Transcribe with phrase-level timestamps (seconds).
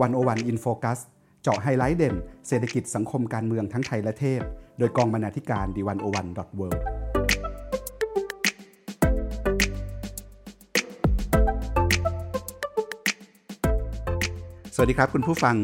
[0.00, 0.98] One O One In Focus
[1.42, 2.14] เจาะไฮไลท์เด่น
[2.48, 4.40] เศรษฐกิจสังคมการเมืองทั้งไทยและเทศ
[4.78, 6.68] โดยกองบรรณาธิการ The One O One dot World
[14.74, 15.56] สวัสดีครับคุณผู้ฟัง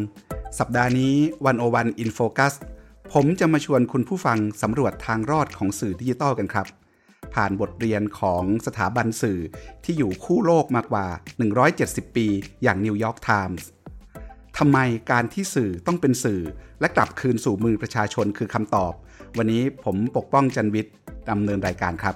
[0.58, 1.14] สัปดาห์นี้
[1.46, 2.54] One O One In Focus
[3.12, 6.66] ผมจะมาชวนคุณผู้ฟังสำรวจทางรอดของสื่อดิจิตอลกันครับ
[7.34, 9.38] ผ่านบทเรียนของสถาบันสื่อ
[9.84, 11.06] ที่อยู่คู่โลกมากกว่า
[11.60, 12.26] 170 ปี
[12.62, 13.70] อย่างนิวยอร์กไทมส์
[14.62, 14.80] ทำไม
[15.12, 16.40] การที่สื่อต้องเป็นสื่อ
[16.80, 18.92] และกลับคืนสู่มือประชาชนคือคำตอบ
[19.38, 20.94] วันนี้ผมปกป้องจันวิทย์
[21.30, 22.14] ดำเนินรายการครับ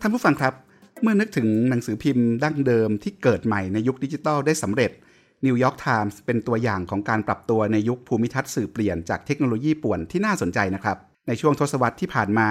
[0.00, 0.54] ท่านผู้ฟังครับ
[1.02, 4.90] เมื่อนึกถึงหนังสือพิมพ์ดั้งเดิมที่เกิดใหม่ในยุคดิจิทัลได้สำเร็จ
[5.46, 10.96] นิวยอร์กไทมส์เป็นตัวอย่างของการปรับตัวในยุคภูมิทัศน์สื่อเปลี่ยนจากเทคโนโลยีป่วนที่น่าสนใจนะครับ
[11.28, 12.50] ในช่วงทศวรรษที่ผ่านมา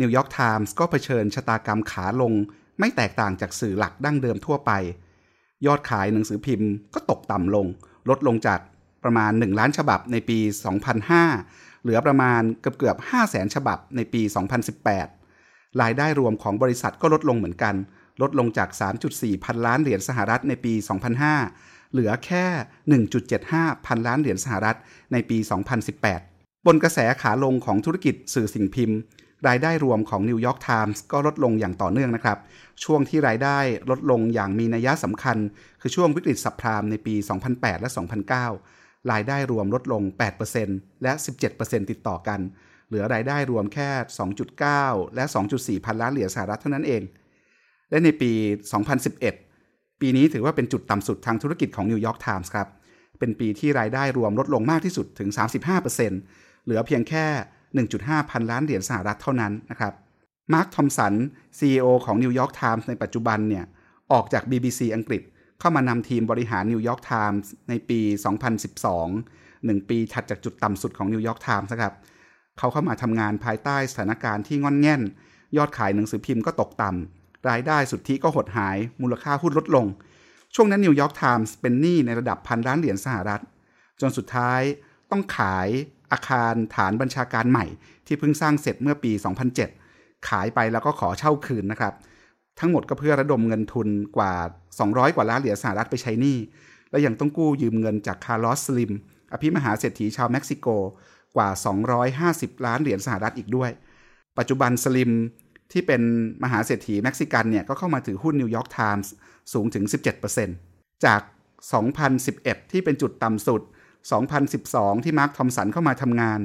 [0.00, 2.32] นิวยอร์กไทมส์ก็เผชิญชะตากรรมขาลง
[2.78, 4.72] ไม่แตกต่างจากสื่อหลักดั้งเดิมทั่วไป
[5.66, 7.66] ยอดขายหนังสือพิมพ์ก็ตกต่ำลง
[8.08, 8.60] ลดลงจาก
[9.04, 10.38] ประมาณ 1 ล้านฉบับในปี
[11.10, 14.22] 2005 เหลือประมาณเกือบเกือบ5แสนฉบับในปี
[15.00, 17.74] 2018 รายได้รวมของบริษัทก็ลดลงเหมือนกัน
[18.22, 18.68] ลดลงจาก
[19.06, 20.72] 3.4 พันล้านเหรียญสหรัฐในปี
[21.32, 22.46] 2005 เหลือแค่
[23.16, 24.76] 1.75 พันล้านเหรียญสหรัฐ
[25.12, 25.38] ในปี
[26.02, 28.98] 2018 บนกระแสขาลงของธุรกิจสื่อสิ่งพิมพ์
[29.48, 32.38] รายได้รวมของนิวยอร์กไทมส์ก็ลดลงอย่างต่อเนื่องนะครับ
[32.84, 33.58] ช่วงที่รายได้
[33.90, 35.36] ลดลงอย่างมีนัยสำคัญ
[35.80, 37.14] คือช่วงวิกฤต subprime ในปี
[37.48, 37.90] 2008 และ
[38.50, 40.02] 2009 รายได้รวมลดลง
[40.52, 41.12] 8%และ
[41.52, 42.40] 17%ติดต่อกัน
[42.88, 43.90] เหลือรายได้รวมแค่
[44.52, 47.02] 2.9 และ 2.4 พันล้านเหรียญสหรัฐเท่านั้นเอง
[47.90, 48.32] และในปี
[49.16, 52.68] 2011 ปีนี้ถือว่าเป็นจุดต่ำสุดทางธุรกิจของนิวยอร์กไทมส์ครับ
[53.18, 55.28] เป็นปีที่รายได้รวมลดลงมากที่สุดถึง
[55.98, 57.26] 35%เหลือเพียงแค่
[57.80, 59.94] 1.5 พันล้านเหรียญสหรัฐเท่านั้นนะครับ
[60.52, 61.14] มาร์คทอมสัน
[61.58, 63.64] CEO ของ New York Times ในปัจจุบันเนี่ย
[64.12, 65.22] ออกจาก BBC อังกฤษ
[65.60, 68.00] เข้ามานำทีมบริหาร New York Times ในปี
[68.74, 71.94] 2012 1 ปีถัดจากจุดต่ำสุดของ New York Times นะครับ
[72.58, 75.02] เขาเข้ามาทำงานภายใต้สถานการณ์ที่ง่อนแง่น
[75.56, 79.86] ยอดขายหนังสือพิมพ์ก็ตกต่ำรายได้สุทธิก็หดหาย มูลค่าหุ้นลดลง
[80.54, 83.42] ช่วงนั้น New York Times เป็นหนี้ในระดับพันล้านเหรียญสหรัฐ
[84.00, 84.60] จนสุดท้าย
[85.10, 85.68] ต้องขาย
[86.12, 87.66] อาคารฐานบัญชาการใหม่
[88.06, 89.12] ที่เพิ่งสร้างเสร็จเมื่อปี
[89.70, 91.94] 2007 ขายไปแล้วก็ขอเช่าคืนนะครับ
[92.60, 94.32] ทั้งหมดก็เพื่อระดมเงินทุนกว่า
[94.74, 96.38] 200 กว่าล้านเหรียญสหรัฐไปใช้หนี้
[96.90, 98.92] และยังต้องกู้ยืมเงินจากคาร์ลอสสลิม
[99.32, 100.66] อภิมหาเศรษฐีชาวเม็กซิโก
[101.36, 101.48] กว่า
[102.28, 103.70] 250 ล้านเหรียญสหรัฐอีกด้วย
[104.38, 105.10] ปัจจุบันสลิม
[105.72, 106.02] ที่เป็น
[106.44, 109.12] มหาเศรษฐีเม็กซิกันเนี่ยก็เข้ามาถือหุ้นนิวยอร์กไทมส์
[109.52, 109.84] สูงถึง
[110.44, 111.20] 17%จาก
[111.96, 113.62] 2011 ที่เป็นจุดต่ำสุด
[114.02, 116.40] 2012 ที่มาร์คทอมสันเข้ามาทำงาน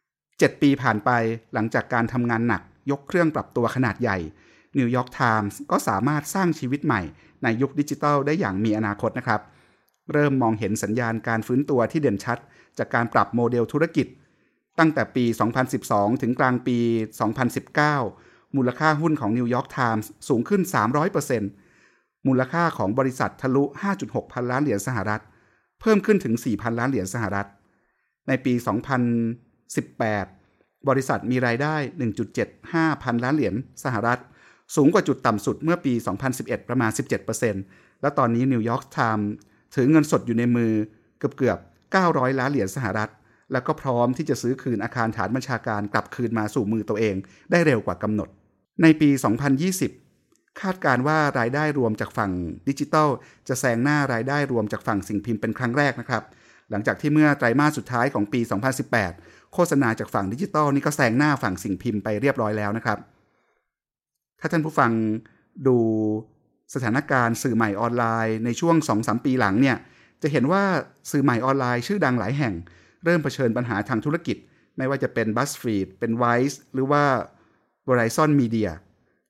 [0.00, 1.10] 7 ปีผ่านไป
[1.54, 4.18] หลังจากการทำงานหนักยกเครื่องปรับตัวขนาดใหญ่
[4.78, 7.02] นิวยอร์กไทมส์ก็สามารถสร้างชีวิตใหม่
[7.42, 9.40] ในยุคดิจิทัลได้อย่างมีอนาคตนะครับ
[10.12, 12.38] เริ่มมองเห็นสัญญาณการฟื้นตัวที่เด่นชัด
[12.78, 14.06] จากการปรับโมเดลธุรกิจ
[14.78, 15.24] ตั้งแต่ปี
[15.72, 16.78] 2012 ถึงกลางปี
[17.66, 20.62] 2019 มูลค่าหุ้นของนิวยอร์กไทมส์สูงขึ้น
[21.44, 23.64] 300%มูลค่าของบริษัททะลุ
[23.98, 25.22] 5.6 พันล้านเหรียญสหรัฐ
[25.80, 27.46] เพิ่มขึ้นถึง 4,000 ล้านเหรียญสหรัฐ
[28.28, 28.52] ในปี
[30.10, 31.74] 2018 บริษัทมีรายได้
[32.38, 33.54] 1.75 พันล้านเหรียญ
[33.84, 34.20] สหรัฐ
[34.76, 35.92] สูงกว่าจุดต่ำสุดเมื่อปี
[36.30, 36.90] 2011 ประมาณ
[37.46, 39.28] 17%และตอนนี้นิวยอร์กไทม์
[39.74, 40.72] ถือเงินสดอยู่ในมือ
[41.18, 41.58] เกือบเกือบ
[41.98, 43.10] 900 ล้านเหรียญสหรัฐ
[43.52, 47.14] แล้วก็พร้อมที่จะซื้อคืนอาคารฐานบัญชาการกลับคืนมาสู่มือตัวเอง
[47.50, 48.28] ได้เร็วกว่ากำหนด
[48.82, 49.10] ในปี
[49.64, 50.09] 2020
[50.60, 52.30] คาดการว่ารายได้รวมจากฝั่ง
[52.68, 53.08] ดิจิทัล
[53.48, 56.22] จะแซงหน้ารายได้รวมจากฝั่งสิ่งพิมพ์เป็นครั้งแรกนะครับ
[56.70, 58.40] หลังจากที่เมื่อไตรมาสสุดท้ายของปี
[58.96, 62.98] 2018 โฆษณาจากฝั่งดิจิทัลนี่ก็แซงหน้าฝั่งสิ่งพิมพ์ไปเรียบร้อยแล้วนะครับ
[64.40, 64.90] ถ้าท่านผู้ฟัง
[65.66, 65.76] ดู
[66.74, 69.76] สถานการณ์สื่อใหม่ออนไลน์ในช่วง 2-3 ปีหลังเนี่ย
[70.22, 70.62] จะเห็นว่า
[71.10, 72.54] สื่อใหม่ออนไลน์ชื่อดังหลายแห่ง
[73.04, 74.36] เริ่มเผชิญปัญหาทางธุรกิจ
[74.76, 77.04] ไม่ว่าจะเป็น BuzzFeed เป็น Vice หรือว่า
[77.88, 78.70] Verizon Media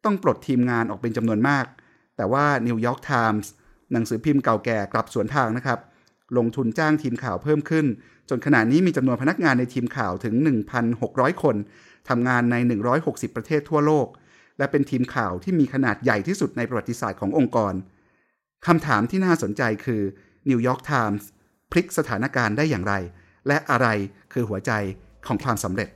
[0.05, 1.65] ต้องปลดทีมงานออกเป็นจำนวนมาก
[2.17, 3.47] แต่ว่า New York Times
[3.93, 5.79] หนังสือพิมพ์เก่าแก่กลับสวนทางนะครับ
[6.37, 7.87] ลงทุนจ้างทีมข่าวเพิ่มขึ้น
[8.29, 10.35] จนขณะนี้มีจำนวนพนักงานในทีมข่าวถึง
[10.89, 11.57] 1,600 คน
[12.09, 12.57] ทำงานใน
[12.97, 14.07] 160 ประเทศทั่วโลก
[14.59, 17.75] และเป็นทีมข่าวที่มีขนาดใหญ่ที่สุดในประวัติศาสตร์ขององค์กร
[18.67, 20.03] คำถามที่น่าสนใจคือ
[20.51, 21.23] New York Times
[21.71, 22.95] พลิกสถานการณ์ได้อย่างไร
[23.49, 23.89] และอะไร
[24.33, 24.73] คือหัวใจ
[25.27, 25.89] ของความสำเร็จ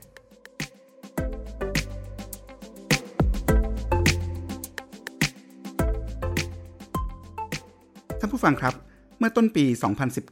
[8.35, 8.75] ผู้ฟังครับ
[9.19, 9.65] เมื่อต้นปี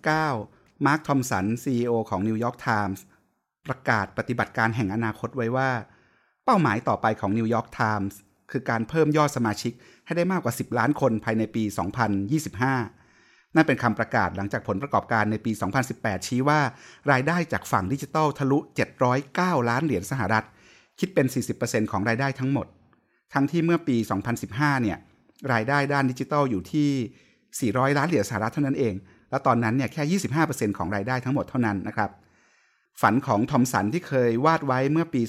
[0.10, 3.00] 2019 มาร์คทอมสัน CEO ของ New York Times
[3.68, 5.72] ประกาศปฏิบัติการแห่งอนาคตไว้ว่า
[6.46, 8.14] เป้าหมายต่อไปของ New York Times
[8.52, 9.74] คือการเพิ่มยอดสมาชิก
[10.06, 11.64] ให้ได้มากกว่า 10 ล้านคนภายในปี
[12.60, 15.52] 2025 นั่นเป็นคำประกาศหลังจากผลประกอบการในปี
[15.90, 16.60] 2018 ชี้ว่า
[17.12, 18.60] รายได้จากฝั่งดิจิทัลทะลุ
[19.14, 20.46] 709 ล้านเหรียญสหรัฐ
[21.00, 21.28] คิดเป็น
[21.60, 22.68] 40%ของรายได้ทั้งหมด
[23.34, 23.98] ทั้งที่เมื่อปี
[24.40, 24.98] 2015 เนี่ย
[25.54, 26.92] รายได้ด้านดิจิทัลอยู่ที่
[27.60, 28.94] 400 ล้านเหรียญสหรัฐเท่านั้นเอง
[29.30, 32.12] แล้วตอนนั้นเนี่ยแค่ 25%ของรายได้ทั้งหมดเท่านั้นนะครับ
[33.02, 35.22] ฝันของทอมสันที่เคยวาดไว้เมื่อปี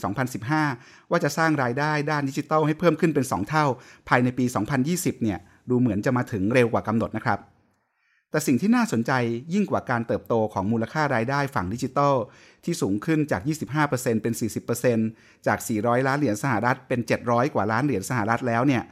[0.53, 3.65] 2015 ว่าจะสร้างรายได้ด้านดิจิทัลให้เพิ่มขึ้นเป็น 2 เท่า
[4.09, 4.45] ภายในปี
[4.85, 5.39] 2020 เนี่ย
[5.71, 7.39] ดูเหมือนจะมาถึงเร็วกว่ากำหนดนะครับ
[8.31, 9.13] แต่สิ่งที่น่าสนใจ
[9.55, 12.15] ยิ่งกว่าการเติบโตของมูลค่ารายได้ฝั่งดิจิทัล
[12.65, 13.43] ที่สูงขึ้นจาก
[13.83, 14.35] 25%เป็น
[14.91, 18.83] 40%จาก 400 ล้านเหรียญสหรัฐเป็น 700 กว่าล้านเหรียญสหรัฐแล้วเนี่ย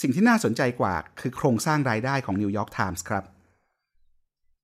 [0.00, 3.24] สิ่งที่น่าสนใจกว่าคือโครงสร้างรายได้ของนิวยอร์กไทมส์ครับ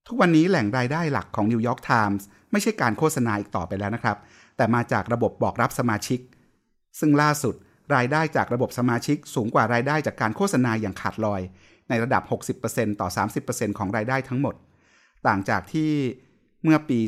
[0.07, 4.17] ทุกวันนี้แหล่งรายได้หลักของนิวยอร์กไทมส์ไม่ใช่การโฆษณาอีกต่อไปแล้วนะครับ
[4.57, 6.21] แต่มาจากระบบบอกรับสมาชิก
[7.01, 7.55] ซึ่งล่าสุด
[7.95, 11.41] รายได้จากระบบสมาชิกสูงกว่ารายได้จากการโฆษณาอย่างขาดลอย
[11.89, 12.23] ในระดับ
[12.63, 13.09] 60%ต่อ
[13.45, 14.55] 30%ของรายได้ทั้งหมด
[15.27, 15.91] ต่างจากที่
[16.63, 16.99] เมื่อปี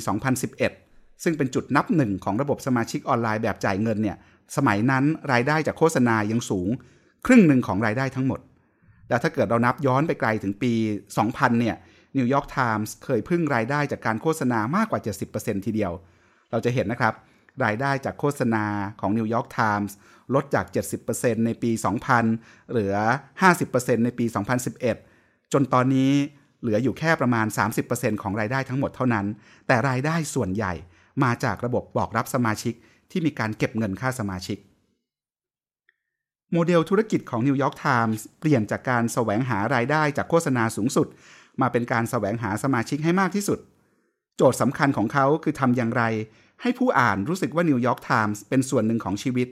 [0.57, 4.17] 2011 ซึ่งเป็นจุดนับหนึ่งของระบบสมาชิกออนไลน์แบบจ่ายเงินเนี่ย
[4.57, 6.69] สมัยนั้นรายได้จากโฆษณายังสูง
[7.27, 8.41] ครึ่งหนึ่งของรายได้ทั้งหมด
[9.09, 10.73] แล้วถ้าเกิดเรานับย้อนไปไกลถึงปี
[11.17, 11.77] 2000 เนี่ย
[12.17, 15.01] นิวยอร์กไทมส์เคยพึ่งรายได้จากการโฆษณามากกว่า
[15.33, 15.93] 70%ทีเดียว
[16.51, 17.15] เราจะเห็นนะครับ
[17.65, 18.65] รายได้จากโฆษณา
[19.01, 19.97] ของนิวยอร์กไทมส์
[20.35, 20.67] ลดจาก
[21.07, 21.71] 70%ในปี
[22.23, 22.95] 2000 เหลือ
[23.51, 24.25] 50%ในปี
[24.89, 26.13] 2011 จนตอนนี้
[26.63, 27.47] เหลืออยู่แค่ประมาณ
[27.85, 29.27] 30%ของรายได้ทั้งหมดเท่านั้น
[29.67, 30.73] แต่รายได้ส่วนใหญ่
[31.25, 32.75] มาจากระบบบอกรับสมาชิก
[33.11, 34.59] ที่มีการเก็บเงินค่าสมาชิก
[36.53, 41.07] โมเดลธุรกิจของนิวยอร์กไทมส์เปลี่ยนจากการแสวงหารายได้จากโฆษณาสูงสุด
[41.61, 43.59] มาเป็นการแสวงหาสมาชิกให้มากที่สุด
[44.37, 46.03] โจทย์สำคัญของเขาคือทำอย่างไร
[46.63, 49.49] ให้ผู้อ่านรู้สึกว่านิวยอร์กไทมส์เป็นส่วนหนึ่งของชีวิต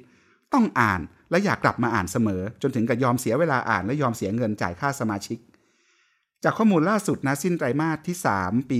[0.55, 1.01] ต้องอ่าน
[1.31, 5.39] และอยากกลับมาอ่านเสมอ จนถึงกับยอมเสียเวลาอ่านและยอมเสียเงินจ่ายค่าสมาชิก
[6.45, 8.79] จากข้อมูลล่าสุดนะสิ้นไตรมาสที่ 3 ปี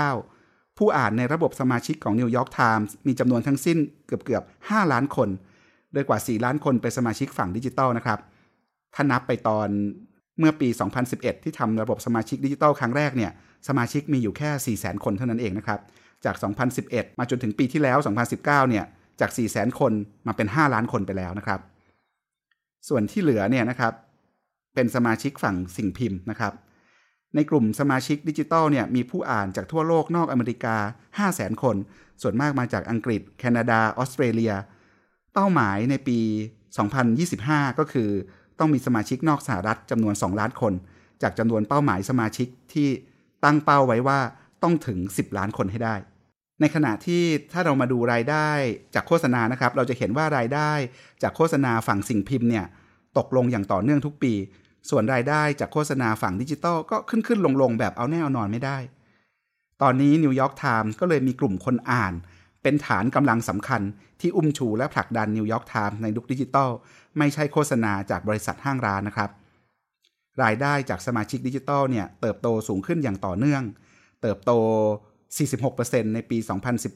[0.00, 5.28] 2019 ผู้อ่านในระบบสมาชิกของนิวยอร์กไทมส์มีจำนวนทั้งสิ้นเกือบเกือบ5ล้านคน
[5.92, 8.18] โดยกว่า 4 ล้านคนเป็นสมาชิกฝั่งดิจิตอลนะครับ
[8.94, 9.68] ถ้านับไปตอน
[10.38, 10.68] เมื่อปี
[11.06, 13.30] 2011 ที่ทำระบบสมาชิกดิจิตอลครั้งแรกเนี่ย
[13.68, 15.80] สมาชิกมีอยู่แค่ 400,000 คนเท่านั้นเองนะครับ
[16.24, 16.36] จาก
[16.76, 17.98] 2011 มาจนถึงปีที่แล้ว
[18.34, 18.84] 2019 เนี่ย
[19.20, 19.92] จาก 400,000 คน
[20.26, 21.60] มาเป็น 5 ล้านคนไปแล้วนะครับ
[22.88, 23.92] ส่วนที่เหลือเนี่ยนะครับ
[24.74, 26.52] เป็นสมาชิกฝั่งสิ่งพิมพ์นะครับ
[27.34, 30.76] ในกลุ่มสมาชิกดิจิตอลเนี่ยมีผู้อ่านจากทั่วโลกนอกอเมริกา
[31.20, 31.76] 500,000 คน
[32.22, 34.52] ส่วนมากมาจากอังกฤษ แคนาดา ออสเตรเลีย
[35.34, 36.18] เป้าหมายในปี
[36.98, 38.10] 2025 ก็คือ
[38.58, 40.72] ต้องมีสมาชิกนอกสหรัฐจำนวน 2 ล้านคน
[41.22, 42.88] จากจำนวนเป้าหมายสมาชิกที่
[43.44, 44.20] ตั้งเป้าไว้ว่า
[44.62, 45.94] ต้องถึง 10 ล้านคนให้ได้
[46.60, 47.22] ในขณะที่
[47.52, 48.48] ถ้าเรามาดูรายได้
[48.94, 50.72] จากโฆษณานะครับ เราจะเห็นว่ารายได้
[51.22, 52.64] จากโฆษณาฝั่งสิ่งพิมพ์เนี่ย
[53.18, 54.32] ตกลงอย่างต่อเนื่องทุกปี
[54.90, 58.78] ส่วนรายได้จากโฆษณาฝั่งดิจิตอลก็ขึ้นขึ้นลงลงแบบเอาแน่เอานอนไม่ได้
[59.82, 62.12] ตอนนี้นิวยอร์กไทมส์ก็เลยมีกลุ่มคนอ่าน
[62.62, 63.82] เป็นฐานกำลังสำคัญ
[64.20, 66.70] ที่อุ้มชูและผลักดันนิวยอร์กไทมส์ในยุคดิจิตอล
[67.18, 69.30] ไม่ใช่โฆษณาจากบริษัทห้างร้านนะครับ
[70.42, 73.62] รายได้จากสมาชิกดิจิตอลเนี่ยเติบโตสูงขึ้นอย่างต่อเนื่อง
[74.22, 74.52] เติบโต
[75.34, 76.38] 46%ในปี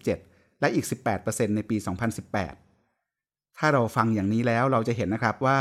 [0.00, 0.86] 2017 และอีก
[1.20, 1.76] 18%ในปี
[2.72, 5.58] 2018 ถ้าเราฟังอย่างนี้แล้วเราจะเห็นนะครับว่า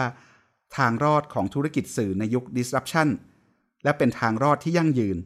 [0.78, 3.08] ทางรอดของธุรกิจสื่อในยุค disruption
[3.84, 5.18] และเป็นทางรอดที่ยั่งยืน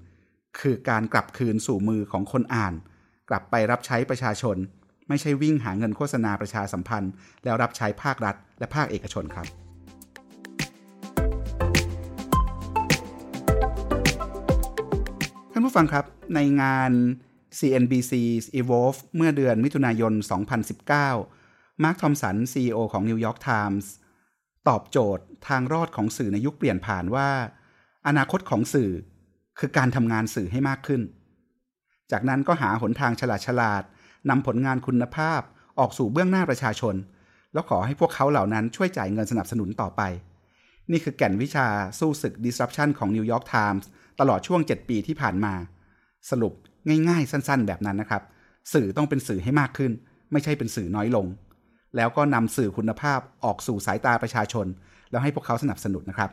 [0.60, 2.74] คือการกลับคืนสู่มือของคนอ่าน
[3.30, 4.58] กลับไปรับใช้ประชาชน
[5.08, 7.12] ไม่ใช่วิ่งหาเงินโฆษณาประชาสัมพันธ์
[7.44, 9.48] แล้วรับใช้ภาครัฐ และภาคเอกชนครับ
[15.52, 16.06] ท่านผู้ฟังครับ
[16.36, 16.92] ในงาน
[17.60, 18.14] CNBC
[18.60, 20.14] Evolve เมื่อเดือนมิถุนายน
[20.98, 23.86] 2019 มาร์คทอมสัน CEO ของ New York Times
[24.68, 27.30] ตอบโจทย์ทางรอดของสื่อในยุคเปลี่ยนผ่านว่า
[28.08, 28.92] อนาคตของสื่อ
[29.60, 31.02] คือการทำงานสื่อให้มากขึ้น
[32.12, 33.84] จากนั้นก็หาหนทางฉลาดฉลาด
[34.30, 35.42] นำผลงานคุณภาพ
[35.80, 36.96] ออกสู่เบื้องหน้าประชาชน
[37.54, 40.02] แล้วขอให้พวกเขาเหล่านั้นช่วยจ่ายเงินสนับสนุนต่อไป
[40.92, 41.68] นี่คือแก่นวิชา
[42.00, 43.86] สู้ศึก disruption ของ New York Times
[44.20, 45.54] ตลอดช่วง 7 ปีที่ผ่านมา
[46.30, 46.54] สรุป
[47.10, 48.24] ง่ายๆ สั้นๆ แบบนั้นนะครับ
[48.74, 49.92] สื่อต้องเป็นสื่อให้มากขึ้น
[50.32, 51.26] ไม่ใช่เป็นสื่อน้อยลง
[51.96, 54.68] แล้วก็นำสื่อคุณภาพออกสู่สายตาประชาชน
[55.12, 56.32] แล้วให้พวกเขาสนับสนุนนะครับ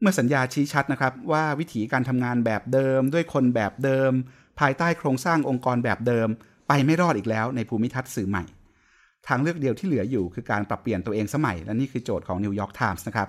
[0.00, 4.12] เมื่อสัญญาชี้ชัดนะครับว่าวิธีการทำงานแบบเดิม ด้วยคนแบบเดิม
[4.60, 6.28] ภายใต้โครงสร้างองค์กรแบบเดิม
[6.68, 8.44] ไปไม่รอดอีกแล้วในภูมิทัศน์สื่อใหม่
[9.28, 13.28] ทางเลือกเดียวที่เหลืออยู่คือการปรับเปลี่ยนตัวเองสมัย และนี่คือโจทย์ของ New York Times นะครับ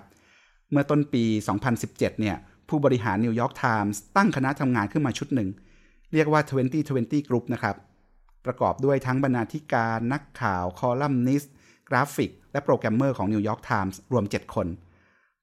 [0.72, 1.24] เมื่อต้นปี
[1.68, 2.36] 2017 เนี่ย
[2.70, 5.50] ผู้บริหาร New York Times ตั้งคณะทำงานขึ้นมาชุดหนึ่ง
[6.14, 6.42] เรียกว่า
[6.86, 7.76] 2020 Group นะครับ
[8.46, 11.54] ประกอบด้วยทั้งบรรณาธิการนักข่าว คอลัมนิสต์
[11.90, 14.68] กราฟิก และโปรแกรมเมอร์ของ New York Times รวม 7 คน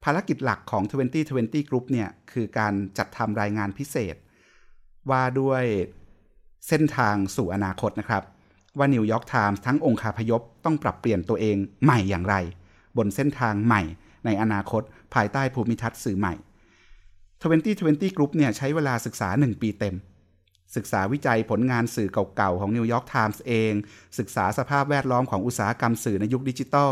[0.04, 0.82] ภารกิจหลักของ
[1.26, 4.16] 2020 Group เนี่ย คือการจัดทำรายงานพิเศษ
[5.10, 5.64] ว่าด้วย
[6.68, 8.22] เส้นทางสู่อนาคตนะครับ
[8.78, 12.36] ว่า New York Times ทั้งองค์คาพยพต้องปรับเปลี่ยนตัวเองใหม่อย่างไร
[12.96, 13.82] บนเส้นทางใหม่
[14.24, 14.82] ในอนาคต
[15.14, 16.34] ภายใต้ภูมิทัศน์สื่อใหม่
[17.40, 19.96] 2020 Group เนี่ย ใช้เวลาศึกษา 1 ปีเต็ม
[20.76, 23.72] ศึกษาวิจัยผลงานสื่อเก่าๆ ของ New York Times เอง
[24.18, 26.90] ศึกษาสภาพแวดล้อมของอุตสาหกรรมสื่อในยุคดิจิทัล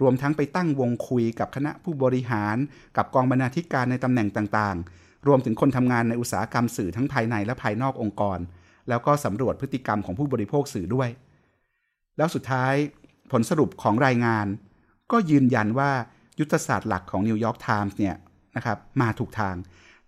[0.00, 2.56] รวมทั้งไปตั้งวงคุยกับคณะผู้บริหาร
[2.96, 8.38] กับกองบรรณาธิการในตำแหน่งต่างๆ รวมถึงคนทำงานในอุตสาหกรรมสื่อทั้งภายในและภายนอกองค์กร
[8.88, 11.08] แล้วก็สำรวจพฤติกรรมของผู้บริโภคสื่อด้วย
[12.16, 12.74] แล้วสุดท้าย
[13.32, 14.46] ผลสรุปของรายงาน
[15.12, 15.90] ก็ยืนยันว่า
[16.38, 18.16] ยุทธศาสตร์หลักของ New York Times เนี่ย
[18.56, 19.56] นะครับมาถูกทาง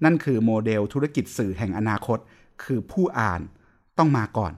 [0.04, 2.18] นั่นคือโมเดลธุรกิจสื่อแห่งอนาคต
[2.64, 3.40] คือผู้อ่าน
[3.98, 4.52] ต้องมาก่อน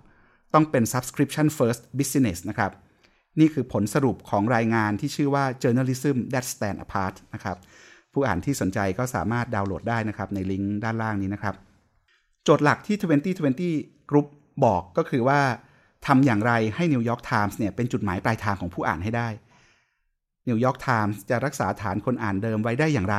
[0.55, 2.73] ต้องเป็น subscription first business นะครับ
[3.41, 7.57] นี่คือผลสรุปของรายงานที่ชื่อว่า journalism that stand apart นะครับ
[8.13, 11.55] ผู้อ่านที่สนใจก็สามารถดาวน์โหลดได้นะครับในลิงก์ด้านล่างนี้นะครับ
[12.45, 12.97] โจทย์หลักที่
[13.75, 14.27] 2020 Group
[14.65, 15.41] บอกก็คือว่า
[16.07, 19.29] ทำอย่างไรให้ New York Times เนี่ยเป็นจุดหมายปลายทางของผู้อ่านให้ได้
[20.49, 23.17] New York Times จะรักษาฐานคนอ่านเดิมไว้ได้อย่างไร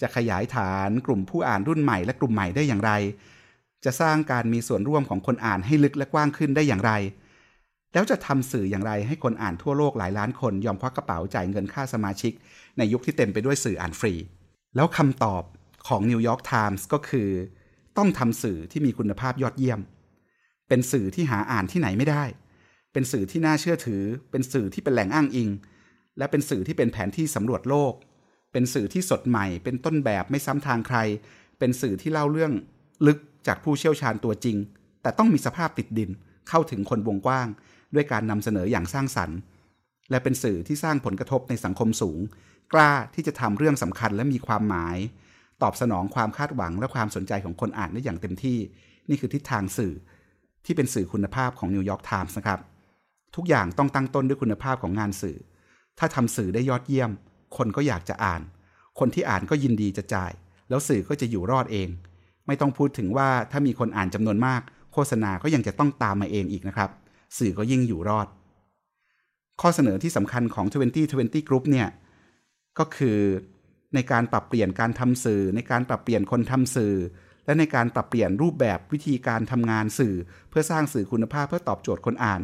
[0.00, 2.92] จะขยายฐานกลุ่มผู้อ่านรุ่นใหม่และกลุ่มใหม่ได้อย่างไร
[3.84, 6.92] จะสร้างการมีส่วนร่วมของคนอ่านให้ลึกและกว้างขึ้นได้อย่างไร
[7.92, 12.32] แล้วจะทำสื่ออย่างไรให้คนอ่านทั่วโลกหลายล้านคนยอมควักกระเป๋าจ่ายเงินค่าสมาชิก
[12.78, 14.14] ในยุคที่เต็มไปด้วยสื่ออ่านฟรี
[14.76, 15.42] แล้วคำตอบ
[15.88, 17.28] ของ New York Times ก็คือ
[17.96, 19.80] ต้องทำสื่อที่มีคุณภาพยอดเยี่ยม
[20.68, 22.24] เป็นสื่อที่หาอ่านที่ไหนไม่ได้
[22.92, 25.48] เป็นสื่อที่น่าเชื่อถือ เป็นสื่อที่เป็นแหล่งอ้างอิง
[26.18, 27.92] และเป็นสื่อที่เป็นแผนที่สำรวจโลก
[28.52, 30.98] เป็นสื่อที่สดใหม่ เป็นต้นแบบไม่ซ้ำทางใคร
[31.58, 32.52] เป็นสื่อที่เล่าเรื่อง
[33.06, 34.56] ลึกจากผู้เชี่ยวชาญตัวจริง
[35.02, 36.10] แต่ต้องมีสภาพติดดิน
[36.48, 37.48] เข้าถึงคนวงกว้าง
[37.94, 39.38] ด้วยการนำเสนออย่างสร้างสรรค์
[40.10, 42.18] และเป็นสื่อที่สร้างผลกระทบในสังคมสูง
[42.72, 44.96] กล้าที่จะทำเรื่องสำคัญและมีความหมาย
[45.62, 48.58] ตอบสนองความคาดหวังและความสนใจของคนอ่านได้อย่างเต็มที่
[49.08, 49.92] นี่คือทิศทางสื่อ
[50.64, 52.60] ที่เป็นสื่อคุณภาพของนิวยอร์กไทมส์นะครับ
[53.36, 55.38] ทุกอย่างต้องตั้งต้นด้วยคุณภาพของงานสื่อ
[55.98, 57.10] ถ้าทำสื่อได้ยอดเยี่ยม
[57.56, 58.42] คนก็อยากจะอ่าน
[58.98, 60.32] คนที่อ่านก็ยินดีจะจ่าย
[60.68, 61.88] แล้วสื่อก็จะอยู่รอดเอง
[62.46, 64.60] ไม่ต้องพูดถึงว่าถ้ามีคนอ่านจำนวนมาก
[64.92, 66.90] โฆษณาก็ยังจะต้องตามมาเองอีกนะครับ
[67.38, 68.28] สื่อก็ยิ่งอยู่รอด
[69.60, 70.66] ข้อเสนอที่สำคัญของ
[71.06, 71.88] 2020 Group เนี่ย
[72.78, 73.18] ก็คือ
[73.94, 76.94] ในการปรับเปลี่ยนการทำสื่อ ในการปรับเปลี่ยนคนทำสื่อ
[77.46, 80.14] และในการปรับเปลี่ยนรูปแบบวิธีการทำงานสื่อ
[80.50, 82.40] เพื่อสร้างสื่อคุณภาพเพื่อตอบโจทย์คนอ่าน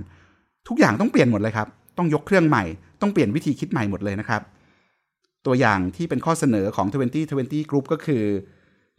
[0.68, 2.64] ทุกอย่างต้องเปลี่ยนหมดเลยครับ ต้องยกเครื่องใหม่
[3.00, 4.42] ต้องเปลี่ยนวิธีคิดใหม่หมดเลยนะครับ
[5.46, 6.86] ตัวอย่างที่เป็นข้อเสนอของ
[7.28, 8.24] 2020 Group ก็คือ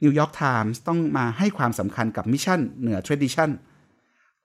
[0.04, 3.50] New York Times ต้องมาให้ความสำคัญกับมิชชั่นเหนือ tradition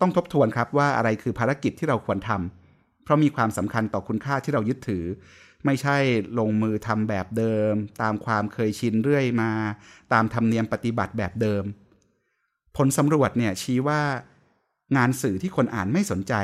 [0.01, 5.05] ต้องทบทวนครับว่าอะไรคือภารกิจที่เราควรทำเพราะมีความสำคัญต่อคุณค่าที่เรายึดถือ
[5.65, 5.97] ไม่ใช่
[6.39, 9.51] ลงมือทำแบบเดิม ตามความเคยชินเรื่อยมา
[10.13, 11.65] ตามธรรมเนียมปฏิบัติแบบเดิม
[12.77, 14.03] ผลสำรวจเนี่ยชี้ว่า
[14.97, 16.35] งานสื่อที่คนอ่านไม่สนใจ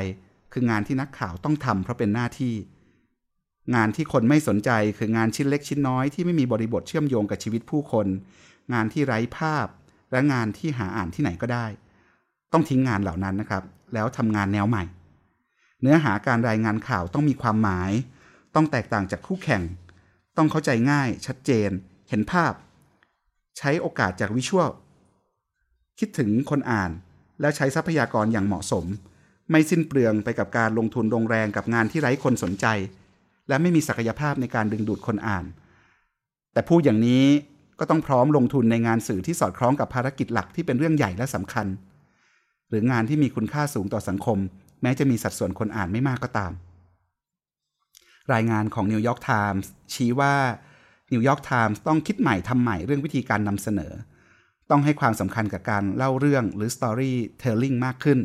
[0.53, 2.55] คืองานที่นักข่าวต้องทำเพราะเป็นหน้าที่
[3.75, 8.07] งานที่คนไม่สนใจคืองานชิ้นเล็กชิ้นน้อยที่ไม่มีบริบทเชื่อมโยงกับชีวิตผู้คน
[8.73, 9.67] งานที่ไร้ภาพ
[10.11, 11.65] และงานที่หาอ่านที่ไหนก็ได้
[12.53, 14.83] ต้องทิ้งงานเหล่านั้นนะครับ แล้วทำงานแนวใหม่
[15.81, 17.91] เนื้อหาการรายงานข่าวต้องมีความหมาย
[18.55, 19.63] ต้องแตกต่างจากคู่แข่ง
[20.37, 21.69] ต้องเข้าใจง่าย ชัดเจน
[22.09, 22.53] เห็นภาพ
[23.57, 24.69] ใช้โอกาสจากวิชวล
[25.99, 26.91] คิดถึงคนอ่าน
[27.41, 28.85] แล้วใช้ทรัพยากรอย่างเหมาะสม
[29.51, 32.65] ไม่สิ้นเปลืองไปกับการลงทุนลงแรงกับงานที่ไร้คนสนใจ
[33.47, 35.45] และไม่มีศักยภาพในการดึงดูดคนอ่าน
[36.53, 37.25] แต่พูดอย่างนี้
[37.79, 41.67] ก็ต้องพร้อมลงทุนในงานสื่อที่สอดคล้องกับภารกิจหลักที่เป็นเรื่องใหญ่และสำคัญ
[42.75, 44.37] รืองานที่มีคุณค่าสูงต่อสังคม
[44.81, 46.51] แม้จะมีสัดส่วนคนอ่านไม่มากก็ตาม
[48.33, 50.35] รายงานของ New York Times ชี้ว่า
[51.13, 53.93] New York Times ต้องคิดใหม่ทำใหม่เรื่องวิธีการนำเสนอ
[54.69, 58.19] ต้องให้ความสำคัญกับการเล่าเรื่องหรือ storytelling มากขึ้น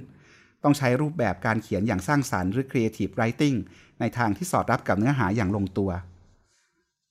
[0.62, 3.56] ต้องใช้รูปแบบการเขียนอย่างสร้างสารรค์หรือ creative writing
[4.00, 5.90] ในทางที่สอดรับกับเนื้อหาอย่างลงตัว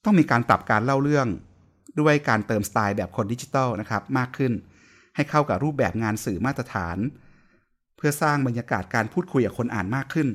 [0.06, 1.28] ต้องมีการปรับการเล่าเรื่อง
[2.00, 4.54] ด้วยการเติมสไตล์แบบคนดิจิทัลนะครับมากขึ้น
[5.16, 6.98] ให้เข้ากับรูปแบบงานสื่อมาตรฐาน
[8.00, 10.28] เพื่อสร้างบรรยากาศการพูดคุยกับคนอ่านมากขึ้น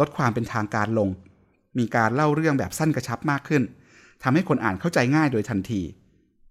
[0.00, 1.08] ลดความเป็นทางการลง
[1.78, 3.62] มีการเล่าเรื่องแบบสั้นกระชับมากขึ้น
[4.22, 5.82] ทำให้คนอ่านเข้าใจง่ายโดยทันที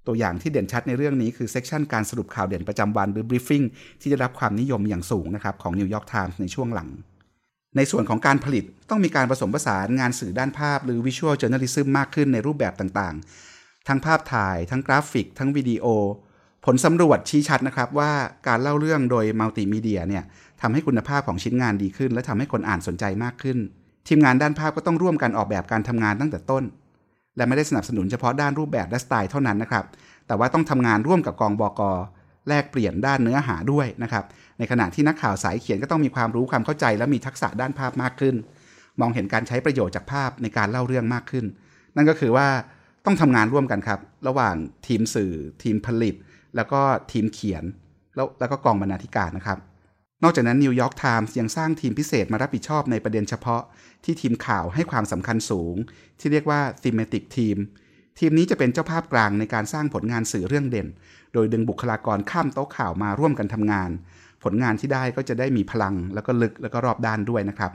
[0.08, 3.66] ตัวอย่างที่เด่นชัดในเรื่องนี้คือเซกชันการสรุปข่าวเด่นประจำวันหรือ briefing
[4.02, 6.90] ที่ได้รับความนิยมอย่างสูงนะครับของ New York Times ในช่วงหลัง
[7.78, 15.86] ในส่วนของการผลิตต้องมีการผสมผสานงานสื่อด้านภาพ หรือ visual journalism มากขึ้นในรูปแบบต่างๆ ทั้งภาพถ่าย ทั้งกราฟิก ทั้งวิดีโอ
[16.70, 18.12] ผลสำรวจชี้ชัดนะครับว่า
[18.48, 20.24] การเล่าเรื่องโดยมัลติมีเดียเนี่ย
[20.62, 23.58] ทำให้คุณภาพของชิ้นงานดีขึ้น และทำให้คนอ่านสนใจมากขึ้น
[24.08, 26.64] ทีมงานด้านภาพก็ต้องร่วมกันออกแบบการทำงานตั้งแต่ต้น
[27.38, 29.86] และไม่ได้สนับสนุนเฉพาะด้านรูปแบบและสไตล์เท่านั้นนะครับ
[30.28, 31.82] แต่ว่าต้องทำงานร่วมกับกองบก.
[32.48, 34.24] แลกเปลี่ยนด้านเนื้อหาด้วยนะครับ
[34.60, 38.36] ในขณะที่นักข่าวสายเขียนก็ต้องมีความรู้ความเข้าใจ และมีทักษะด้านภาพมากขึ้น
[39.00, 41.46] มองเห็นการใช้ประโยชน์จากภาพในการเล่าเรื่องมากขึ้น
[41.96, 42.48] นั่นก็คือว่า
[43.06, 44.56] ต้องทำงานร่วมกันครับ ระหว่าง
[44.88, 45.32] ทีมสื่อ
[45.64, 46.16] ทีมผลิต
[46.56, 47.64] แล้วก็ทีมเขียน
[48.16, 49.60] แล้วแล้วก็กองบรรณาธิการนะครับ
[50.24, 53.62] นอกจากนั้นนิวยอร์กไทมส์ยังสร้างทีมพิเศษมารับผิดชอบในประเด็นเฉพาะ
[54.04, 55.76] ที่ทีมข่าวให้ความสำคัญสูง
[56.20, 57.58] ที่เรียกว่า thematic team
[58.20, 60.88] ทีมนี้จะเป็นเจ้าภาพกลางในการสร้างผลงานสื่อเรื่องเด่น
[61.34, 63.90] โดยดึงบุคลากรข้ามโต๊ะข่าวมาร่วมกันทำงาน
[64.44, 67.72] ผลงานที่ได้ก็จะได้มีพลัง แล้วก็ลึกแล้วก็รอบด้านด้วยนะครับ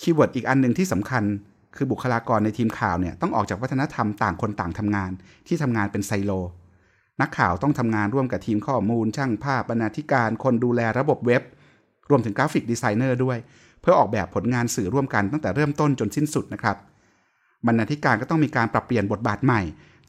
[0.00, 1.24] keyword อีกอันหนึ่งที่สำคัญ
[1.76, 5.10] คือบุคลากรในทีมข่าวเนี่ยต้องออกจากวัฒนธรรมต่างคนต่างทำงาน
[5.46, 6.32] ที่ทำงานเป็นไซโล
[7.20, 11.42] นักข่าวต้องทำงานร่วมกับทีมข้อมูล ช่างภาพบรรณาธิการคนดูแลระบบเว็บ
[12.10, 13.38] รวมถึง graphic designer ด้วย
[13.80, 16.76] เพื่อออกแบบผลงานสื่อร่วมกันตั้งแต่เริ่มต้นจนสิ้นสุดนะครับ
[17.66, 19.60] บรรณาธิการก็ต้องมีการปรับเปลี่ยนบทบาทใหม่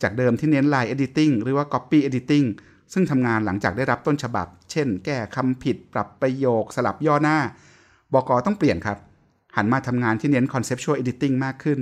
[0.01, 2.47] จากเดิมที่เน้น Line Editing หรือว่า Copy Editing
[2.93, 7.37] ซึ่งทำงานหลังจากได้รับต้นฉบับ เช่น แก้คำผิด ปรับประโยค สลับย่อหน้า
[8.13, 8.97] บอกอต้องเปลี่ยนครับ
[9.55, 11.79] หันมาทำงานที่เน้น Conceptual Editing มากขึ้น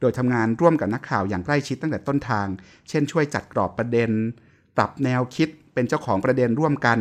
[0.00, 2.46] โดยทำงานร่วมกับนักข่าวอย่างใกล้ชิดตั้งแต่ต้นทาง
[2.88, 4.10] เช่นช่วยจัดกรอบประเด็น
[4.76, 6.98] ปรับแนวคิดเป็นเจ้าของประเด็นร่วมกัน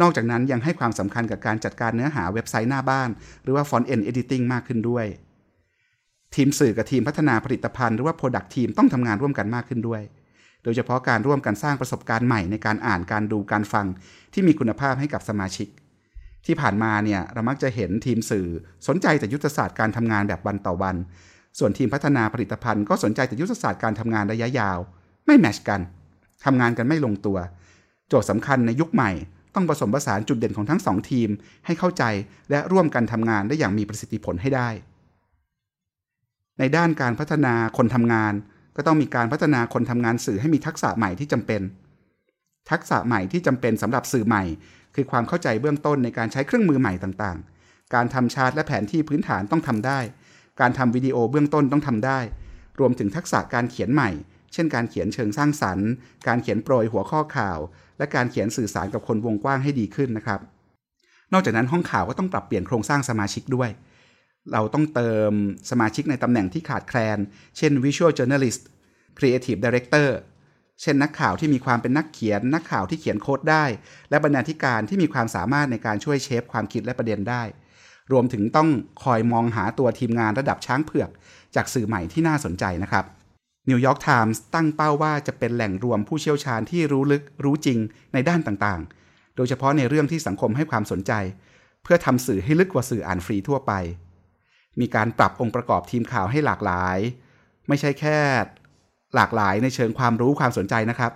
[0.00, 3.08] นอกจากนั้นยังให้ความสำคัญกับการจัดการเนื้อหาเว็บไซต์หน้าบ้าน
[3.42, 5.06] หรือว่า Font End Editing มากขึ้นด้วย
[6.34, 10.02] ทีมสื่อกับทีมพัฒนาผลิตภัณฑ์หรือว่า Product Team ต้องทำงานร่วมกันมากขึ้นด้วย
[10.62, 13.86] โดยเฉพาะการร่วมกันสร้างประสบการณ์ใหม่ในการอ่านการดูการฟัง
[14.32, 15.68] ที่มีคุณภาพให้กับสมาชิก
[16.46, 18.46] ที่ผ่านมาเนี่ยเรามักจะเห็นทีมสื่อ
[18.86, 20.96] สนใจแต่ยุทธศาสตร์การทำงานแบบวันต่อวัน
[21.58, 24.78] ส่วนทีมพัฒนาผลิตภัณฑ์ ก็สนใจแต่ยุทธศาสตร์การทำงานระยะยาว
[25.26, 25.80] ไม่แมชกัน
[26.44, 27.38] ทำงานกันไม่ลงตัว
[28.08, 29.10] โจทย์สำคัญในยุคใหม่
[29.54, 31.28] ต้องผสมผสานจุดเด่นของทั้งสองทีม
[31.66, 32.04] ให้เข้าใจ
[32.50, 34.68] และร่วมกันทำงานได้อย่างมีประสิทธิผลให้ได้
[36.58, 38.32] ในด้านการพัฒนาคนทำงาน
[38.76, 41.62] ก็ต้องมีการพัฒนาคนทำงานสื่อให้มีทักษะใหม่ที่จำเป็น
[42.70, 44.44] ทักษะใหม่ที่จำเป็นสำหรับสื่อใหม่
[44.94, 50.00] คือความเข้าใจเบื้องต้นในการใช้เครื่องมือใหม่ต่างๆ การทำชาร์ตและแผนที่พื้นฐานต้องทำได้
[50.60, 52.18] การทำวิดีโอเบื้องต้นต้องทำได้
[52.78, 54.10] รวมถึงทักษะการเขียนใหม่
[54.52, 55.88] เช่นการเขียนเชิงสร้างสรรค์
[56.26, 57.58] การเขียนโปรยหัวข้อข่าว
[57.98, 60.40] และการเขียนสื่อสารกับคนวงกว้างให้ดีขึ้นนะครับ
[61.32, 63.70] นอกจากนั้นห้องข่าวก็ต้องปรับเปลี่ยนโครงสร้างสมาชิกด้วย
[64.52, 65.32] เราต้องเติม
[65.70, 67.18] สมาชิกในตำแหน่งที่ขาดแคลน
[67.56, 68.62] เช่น Visual Journalist
[69.18, 70.08] Creative Director
[70.82, 73.64] เช่นนักข่าวที่มีความเป็นนักเขียน นักข่าวที่เขียนโค้ดได้
[74.10, 77.42] และบรรณาธิการที่มีความสามารถในการช่วยเชฟความคิดและประเด็นได้
[78.12, 78.68] รวมถึงต้อง
[79.04, 81.10] คอยมองหาตัวทีมงานระดับช้างเผือก
[81.54, 83.04] จากสื่อใหม่ที่น่าสนใจนะครับ
[83.68, 87.78] นิวยอร์กไทมส์ตั้งเป้าว่าจะเป็นแหล่งรวมผู้เชี่ยวชาญที่รู้ลึกรู้จริง
[88.12, 91.12] ในด้านต่างๆ โดยเฉพาะในเรื่องที่สังคมให้ความสนใจ
[91.82, 93.72] เพื่อทำสื่อให้ลึกกว่าสื่ออ่านฟรีทั่วไป
[94.80, 96.98] มีการปรับองค์ประกอบทีมข่าวให้หลากหลาย
[97.68, 98.18] ไม่ใช่แค่
[99.14, 101.12] หลากหลายในเชิงความรู้ความสนใจนะครับ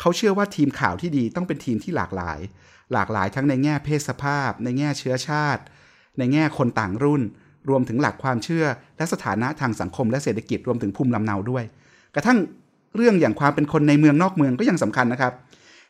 [0.00, 2.38] เขาเชื่อว่าทีมข่าวที่ดีต้องเป็นทีมที่หลากหลาย
[2.92, 5.62] หลากหลายทั้งในแง่เพศสภาพ ในแง่เชื้อชาติ
[6.18, 7.22] ในแง่คนต่างรุ่น
[7.68, 11.64] รวมถึงหลักความเชื่อ และสถานะทางสังคมและเศรษฐกิจรวมถึงภูมิลำเนาด้วย
[12.14, 12.38] กระทั่ง
[12.96, 15.32] เรื่องอย่างความเป็นคนในเมืองนอกเมืองก็ยังสำคัญนะครับ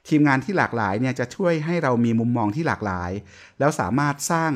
[0.08, 3.10] ทีมงานที่หลากหลายเนี่ยจะช่วยให้เรามีมุมมองที่หลากหลาย
[3.58, 4.52] แล้วสามารถสร้าง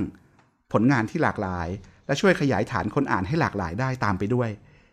[0.72, 1.68] ผลงานที่หลากหลาย
[2.06, 4.50] และช่วยขยายฐานคนอ่านให้หลากหลายได้ตามไปด้วย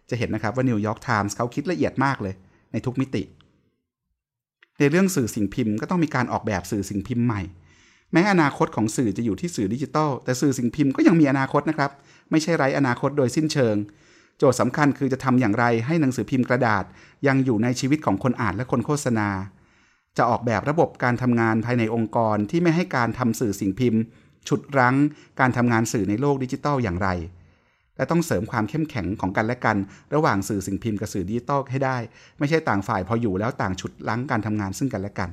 [0.09, 2.33] จะเห็นนะครับว่านิวยอร์กไทมส์เขาคิดละเอียดมากเลย
[2.71, 3.23] ในทุกมิติ
[4.79, 7.41] ในเรื่องสื่อสิ่งพิมพ์ก็ต้องมีการออกแบบสื่อสิ่งพิมพ์ใหม่
[8.13, 11.91] แม้อนาคตของสื่อจะอยู่ที่สื่อดิจิตอลแต่สื่อสิ่งพิมพ์ก็ยังมีอนาคตนะครับ
[12.31, 13.75] ไม่ใช่ไร้อนาคตโดยสิ้นเชิง
[14.39, 16.83] โจทย์สำคัญคือจะทำอย่างไรให้หนังสือพิมพ์กระดาษ
[17.27, 19.29] ยังอยู่ในชีวิตของคนอ่านและคนโฆษณา
[20.17, 24.01] จะออกแบบระบบการทำงานภายในองค์กรที่ไม่ให้การทำสื่อสิ่งพิมพ์
[24.47, 24.95] ฉุดรั้ง
[25.39, 27.09] การทำงานสื่อในโลกดิจิทัลอย่างไร
[27.95, 29.77] และต้องเสริมความเข้มแข็งของกันและกัน
[30.13, 31.97] ระหว่างสื่อสิ่งพิมพ์กับสื่อดิจิทัลให้ได้
[32.39, 35.29] ไม่ใช่ต่างฝ่ายพออยู่แล้วต่างฉุดรั้งการทำงานซึ่งกันและกัน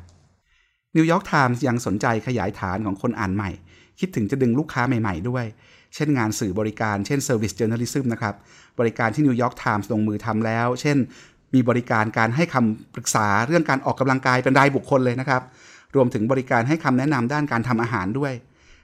[0.97, 3.51] นิวยอร์กไทมส์ยังสนใจขยายฐานของคนอ่านใหม่
[4.01, 5.45] คิดถึงจะดึงลูกค้าใหม่ๆด้วย
[5.95, 8.35] เช่นงานสื่อบริการ เช่น Service Journalism นะครับ
[8.79, 10.97] บริการที่นิวยอร์กไทมส์ลงมือทำแล้ว เช่น
[11.55, 15.43] มีบริการการให้คำปรึกษาเรื่องการออกกำลังกายเป็นรายบุคคลเลยนะครับ
[15.95, 18.33] รวมถึงบริการให้คำแนะนำด้านการทำอาหารด้วย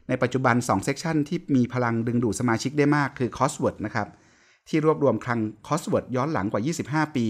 [0.08, 4.08] ในปัจจุบัน2 section ที่มีพลังดึงดูดสมาชิกได้มากคือ Cosworth นะครับ
[4.68, 6.62] ที่รวบรวมคลัง Cosworth ย้อนหลังกว่า
[7.08, 7.26] 25 ปี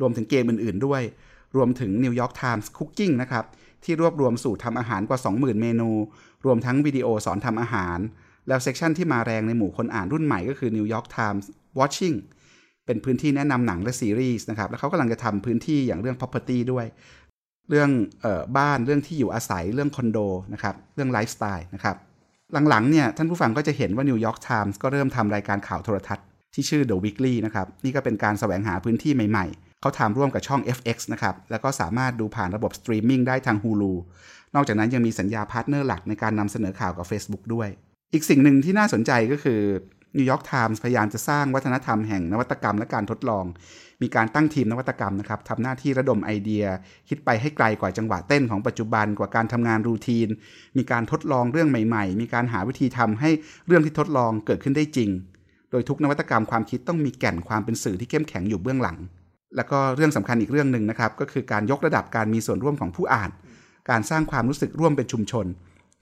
[0.00, 1.02] รวมถึงเกมอื่น ๆ ด้วย
[1.56, 3.44] รวมถึง New York Times Cooking นะครับ
[3.86, 5.90] ที่รวบรวมสูตรทำอาหารกว่า 20,000 เมนู
[6.44, 7.98] รวมทั้งวิดีโอสอนทำอาหาร
[8.48, 11.44] แล้ว section ที่มาแรงในหมู่คนอ่านรุ่นใหม่ก็คือ New York Times
[11.78, 12.16] Watching
[12.86, 16.86] เป็นพื้นที่แนะนำหนังและซีรีส์นะครับ แล้วเขากำลังจะทำพื้นที่อย่างเรื่อง property ด้วย
[17.70, 17.90] เรื่อง
[18.24, 20.18] ออบ้านเรื่องที่อยู่อาศัยเรื่องคอนโด
[20.52, 21.96] นะครับ เรื่องไลฟ์สไตล์นะครับ
[22.68, 33.92] หลังๆเนี่ยท่านผู้ฟังก็จะเห็นว่านิวยอร์กไทมส์ก็เริ่มทำรายการข่าวโทรทัศน์ที่ชื่อ The Weekly นะครับ นี่ก็เป็นการแสวงหาพื้นที่ใหม่ๆ เขาทำร่วมกับช่อง FX นะครับ แล้วก็สามารถดูผ่านระบบสตรีมมิ่งได้ทาง Hulu
[34.54, 37.68] นอกจากนั้นยังมีสัญญา partner หลักในการนำเสนอข่าวกับ Facebook ด้วย
[38.12, 39.60] อีกสิ่งหนึ่งที่น่าสนใจก็คือ
[40.16, 43.44] นิวยอร์กไทมส์พยายามจะสร้างวัฒนธรรมแห่งนวัตกรรมและการทดลอง
[44.02, 46.64] มีการตั้งทีมนวัตกรรมนะครับทำหน้าที่ระดมไอเดีย
[47.08, 50.28] คิดไปให้ไกลกว่าจังหวะเต้นของปัจจุบันกว่าการทำงานรูทีน
[50.76, 53.30] มีการทดลองเรื่องใหม่ ๆ มีการหาวิธีทำให้
[53.66, 55.10] เรื่องที่ทดลองเกิดขึ้นได้จริง
[55.70, 58.96] โดยทุกนวัตกรรมความคิดต้องมีแก่นความเป็นสื่อที่เข้มแข็งอยู่เบื้องหลัง
[59.56, 63.30] แล้วก็เรื่องสำคัญอีกเรื่องหนึ่งนะครับ ก็คือการยกระดับการมีส่วนร่วมของผู้อ่าน
[63.90, 65.46] การสร้างความรู้สึกร่วมเป็นชุมชน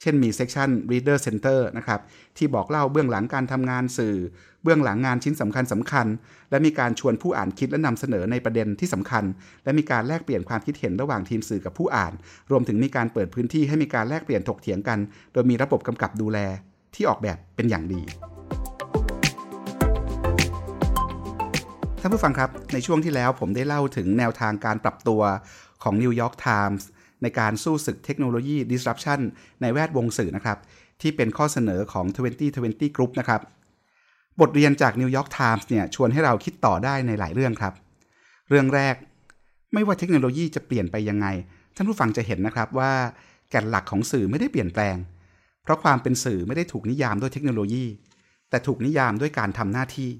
[0.01, 2.01] เช่นมีเซกชัน Reader Center นะครับ
[2.37, 4.17] ที่บอกเล่าเบื้องหลังการทำงานสื่อ
[4.63, 6.07] เบื้องหลังงานชิ้นสำคัญสำคัญ
[6.51, 9.25] และมีการชวนผู้อ่านคิดและนำเสนอในประเด็นที่สำคัญ
[9.65, 12.13] และมีการแลกเปลี่ยนความคิดเห็นระหว่างทีมสื่อกับผู้อ่าน
[12.51, 14.99] รวมถึงมีการเปิดพื้นที่ให้มีการแลกเปลี่ยนถกเถียงกัน
[15.33, 16.39] โดยมีระบบกำกับดูแล
[16.95, 18.03] ที่ออกแบบเป็นอย่างดี
[22.05, 25.23] ท่านผู้ฟังครับ ในช่วงที่แล้วผมได้เล่าถึงแนวทางการปรับตัว
[25.83, 26.83] ของ New York Times
[27.23, 29.21] ในการสู้ศึกเทคโนโลยี disruption
[29.63, 30.59] ในแวดวงสื่อนะครับ
[31.01, 32.07] ที่เป็นข้อเสนอของ
[32.51, 33.41] 2020 Group นะครับ
[34.41, 37.75] บทเรียนจาก New York Times เนี่ยชวนให้เราคิดต่อได้ในหลายเรื่องครับ
[38.49, 38.95] เรื่องแรก
[39.75, 41.27] ไม่ว่าเทคโนโลยีจะเปลี่ยนไปยังไง
[41.77, 42.93] ท่านผู้ฟังจะเห็นนะครับว่า
[43.51, 44.97] แก่นหลักของสื่อไม่ได้เปลี่ยนแปลง
[45.63, 47.85] เพราะความเป็นสื่อไม่ได้ถูกนิยามด้วยเทคโนโลยี
[48.51, 50.11] แต่ถูกนิยามด้วยการทำหน้าที่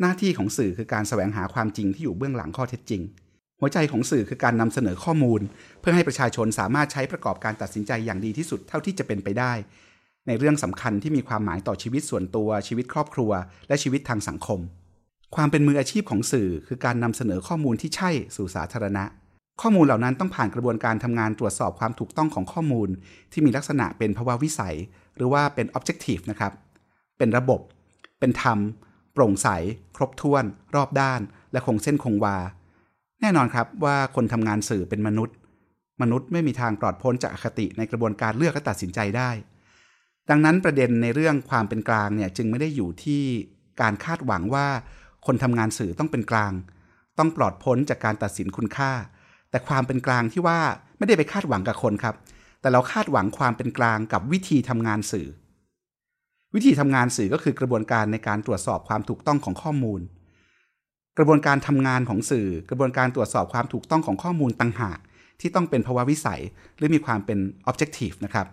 [0.00, 3.02] หน้าที่ของสื่อคือการแสวงหาความจริงที่อยู่เบื้องหลังข้อเท็จจริง
[3.60, 5.40] หัวใจของสื่อคือการนำเสนอข้อมูล
[5.80, 9.52] เพื่อให้ประชาชนสามารถใช้ประกอบการตัดสินใจอย่างดีที่สุดเท่าที่จะเป็นไปได้
[10.26, 13.30] ในเรื่องสำคัญที่มีความหมายต่อชีวิตส่วนตัว ชีวิตครอบครัว
[13.68, 14.60] และชีวิตทางสังคม
[15.36, 19.04] ความเป็นมืออาชีพของสื่อ คือการนำเสนอข้อมูลที่ใช่สู่สาธารณะ
[19.60, 22.88] ข้อมูลเหล่านั้นต้องผ่านกระบวนการทำงานตรวจสอบความถูกต้องของข้อมูล
[23.32, 24.76] ที่มีลักษณะเป็นภาวะวิสัย
[25.16, 26.52] หรือว่าเป็น objective นะครับ
[27.18, 27.60] เป็นระบบ
[28.20, 28.58] เป็นธรรม
[29.12, 29.48] โปร่งใส
[29.96, 30.44] ครบถ้วน
[30.74, 31.20] รอบด้าน
[31.52, 32.36] และคงเส้นคงวา
[33.20, 35.36] แน่นอนครับว่าคนทำงานสื่อเป็นมนุษย์
[36.02, 39.30] มนุษย์ไม่มีทางปลอดพ้นจากอคติในกระบวนการเลือกและตัดสินใจได้
[40.30, 43.22] ดังนั้นประเด็นในเรื่องความเป็นกลางเนี่ยจึงไม่ได้อยู่ที่
[43.80, 44.66] การคาดหวังว่า
[45.26, 46.52] คนทำงานสื่อต้องเป็นกลาง
[47.18, 48.92] ต้องปลอดพ้นจากการตัดสินคุณค่า
[49.50, 50.60] แต่ความเป็นกลางที่ว่า
[50.98, 52.14] ไม่ได้ไปคาดหวังกับคนครับ
[52.60, 55.28] แต่เราคาดหวังความเป็นกลางกับวิธีทำงานสื่อ
[56.54, 60.00] วิธีทำงานสื่อก็คือกระบวนการในการตรวจสอบความถูกต้องของข้อมูล
[61.18, 64.98] กระบวนการทำงานของสื่อ กระบวนการตรวจสอบความถูกต้องของข้อมูลต่างหาก
[65.40, 66.40] ที่ต้องเป็นภาวะวิสัย
[66.76, 67.38] หรือมีความเป็น
[67.70, 68.46] objective นะครับ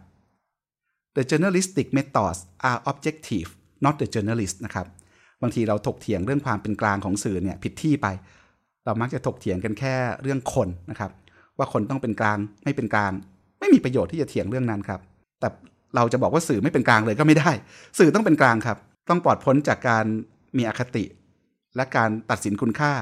[1.16, 3.50] The journalistic methods are objective
[3.86, 4.88] not the journalist นะครับ
[5.42, 8.08] บางทีเราถกเถียงเรื่องความเป็นกลางของสื่อเนี่ยผิดที่ไป
[8.86, 11.12] เรามักจะถกเถียงกันแค่เรื่องคนนะครับ
[11.58, 13.12] ว่าคนต้องเป็นกลางไม่เป็นกลาง
[13.60, 15.02] ไม่มีประโยชน์ที่จะเถียงเรื่องนั้นครับ
[15.40, 15.48] แต่
[15.96, 17.52] เราจะบอกว่าสื่อไม่เป็นกลางเลยก็ไม่ได้
[18.00, 18.78] สื่อต้องเป็นกลางครับ
[19.10, 20.06] ต้องปลอดพ้นจากการ
[20.58, 21.06] มีอคติ
[21.76, 22.94] และการตัดสินคุณค่า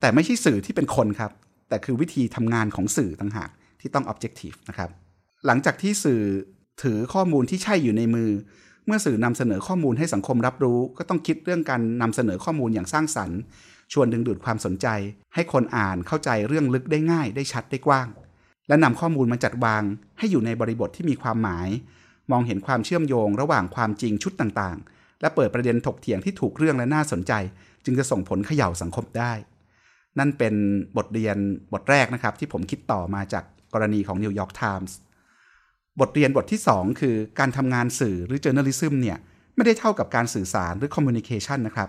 [0.00, 1.32] แต่ไม่ใช่สื่อที่เป็นคนครับ
[1.68, 4.90] แต่คือวิธีทำงานของสื่อต่างหากที่ต้อง objective นะครับ
[5.46, 6.22] หลังจากที่สื่อ
[6.82, 8.30] ถือข้อมูลที่ใช่อยู่ในมือ
[8.86, 13.38] เมื่อสื่อนำเสนอข้อมูลให้สังคมรับรู้ ก็ต้องคิดเรื่องการนำเสนอข้อมูลอย่างสร้างสรรค์
[13.92, 14.86] ชวนดึงดูดความสนใจ
[15.34, 18.08] ให้คนอ่านเข้าใจเรื่องลึกได้ง่าย ได้ชัดได้กว้าง
[18.68, 19.82] และนำข้อมูลมาจัดวาง
[20.18, 21.68] ให้อยู่ในบริบทที่มีความหมาย
[22.32, 27.32] มองเห็นความเชื่อมโยงระหว่างความจริงชุดต่างๆ และเปิดประเด็นถกเถียงที่ถูกเรื่องและน่าสนใจ
[27.84, 29.32] จึงจะส่งผลเขย่าสังคมได้
[30.18, 30.54] นั่นเป็น
[30.96, 31.36] บทเรียน
[31.72, 34.92] บทแรกนะครับ ที่ผมคิดต่อมาจากกรณีของ New York Times
[36.00, 39.18] บทเรียนบทที่ 2 คือการทำงานสื่อหรือ journalism เนี่ย
[39.56, 41.88] ไม่ได้เท่ากับการสื่อสารหรือ communication นะครับ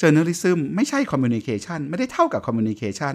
[0.00, 3.14] journalism ไม่ใช่ communication ไม่ได้เท่ากับ communication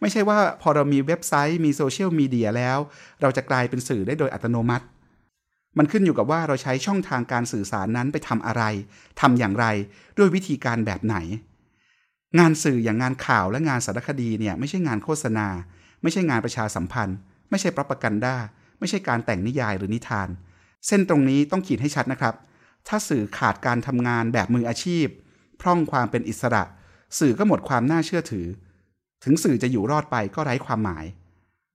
[0.00, 2.78] ไม่ใช่ว่าพอเรามีเว็บไซต์มีโซเชียลมีเดียแล้ว
[3.22, 4.84] เราจะกลายเป็นสื่อได้โดยอัตโนมัติ
[5.78, 8.62] มันขึ้นอยู่กับว่าเราใช้ช่องทางการสื่อสารนั้นไปทำอะไร
[9.20, 9.66] ทำอย่างไร
[10.18, 11.16] ด้วยวิธีการแบบไหน
[12.38, 15.48] งานสื่ออย่างงานข่าวและงานสารคดีเนี่ยไม่ใช่งานโฆษณา
[16.02, 17.16] ไม่ใช่งานประชาสัมพันธ์
[17.50, 18.36] ไม่ใช่ปรปกันด้า
[18.78, 20.28] ไม่ใช่การแต่งนิยายหรือนิทาน
[20.86, 22.34] เส้นตรงนี้ต้องขีดให้ชัดนะครับ
[22.88, 25.06] ถ้าสื่อขาดการทำงานแบบมืออาชีพ
[25.60, 26.64] พร่องความเป็นอิสระ
[27.18, 28.46] สื่อก็หมดความน่าเชื่อถือ
[29.24, 31.04] ถึงสื่อจะอยู่รอดไปก็ไร้ความหมาย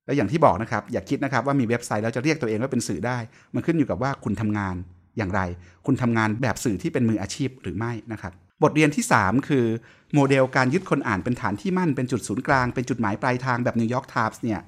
[0.10, 3.18] และอย่างที่บอกนะครับ อย่าคิดนะครับว่ามีเว็บไซต์แล้วจะเรียกตัวเองว่าเป็นสื่อได้
[3.56, 4.76] มันขึ้นอยู่กับว่าคุณทำงาน
[5.18, 5.42] อย่างไร
[5.86, 9.66] คุณทำงานแบบสื่อที่เป็นมืออาชีพหรือไม่นะครับ บทเรียนที่ 3 คือ
[10.14, 14.60] โมเดลการยึดคนอ่านเป็นฐานที่มั่นเป็นจุดศูนย์กลาง เป็นจุดหมายปลายทางแบบนิวยอร์กไทมส์เนี่ย